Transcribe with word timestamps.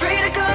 go, 0.00 0.47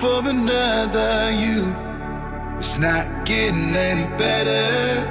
for 0.00 0.26
another 0.30 1.30
you. 1.30 1.60
It's 2.56 2.78
not 2.78 3.26
getting 3.26 3.76
any 3.76 4.06
better. 4.16 5.04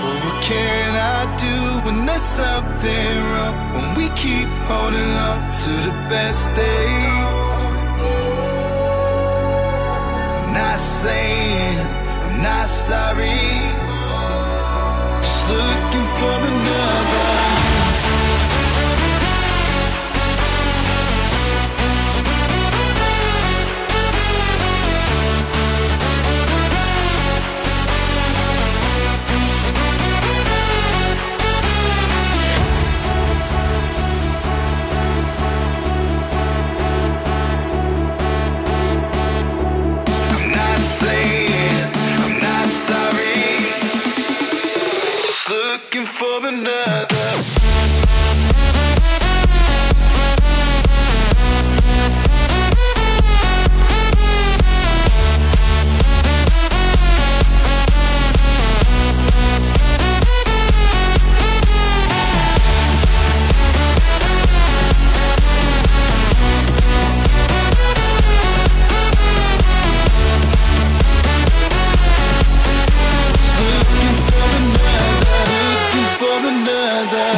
But 0.00 0.16
what 0.24 0.42
can 0.42 0.94
I 0.96 1.36
do 1.36 1.56
when 1.84 2.06
there's 2.06 2.22
something 2.22 3.14
wrong? 3.30 3.56
When 3.74 3.88
we 3.98 4.06
keep 4.16 4.48
holding 4.70 5.12
on 5.28 5.38
to 5.60 5.72
the 5.88 5.94
best 6.08 6.56
days. 6.56 7.56
I'm 10.36 10.54
not 10.54 10.78
saying 10.78 11.78
I'm 12.24 12.42
not 12.42 12.68
sorry. 12.68 13.44
Just 15.20 15.42
looking 15.52 16.08
for 16.18 16.36
another. 16.52 17.27
Another 76.50 77.37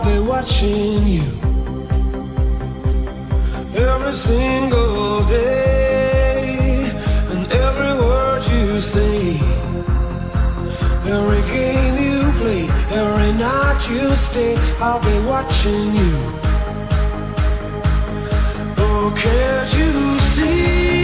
I'll 0.00 0.04
be 0.04 0.20
watching 0.28 1.02
you. 1.08 1.26
Every 3.74 4.12
single 4.12 5.24
day 5.24 6.88
and 7.32 7.52
every 7.52 7.94
word 8.06 8.46
you 8.46 8.78
say, 8.78 9.34
every 11.04 11.42
game 11.52 11.96
you 11.98 12.30
play, 12.38 12.68
every 12.96 13.32
night 13.40 13.88
you 13.90 14.14
stay, 14.14 14.54
I'll 14.78 15.02
be 15.02 15.18
watching 15.26 15.92
you. 15.96 16.14
Oh, 18.78 19.12
Can't 19.16 19.72
you 19.78 20.20
see 20.20 20.97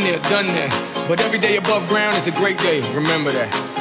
remember 2.95 3.31
it. 3.31 3.72